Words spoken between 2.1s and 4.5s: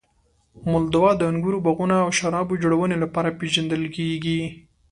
شرابو جوړونې لپاره پېژندل کیږي.